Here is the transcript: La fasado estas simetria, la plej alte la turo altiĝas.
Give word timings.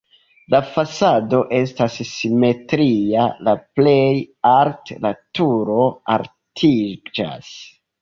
La 0.51 0.59
fasado 0.77 1.41
estas 1.57 1.97
simetria, 2.13 3.27
la 3.49 3.55
plej 3.77 4.09
alte 4.57 5.01
la 5.07 5.15
turo 5.41 5.81
altiĝas. 6.19 7.57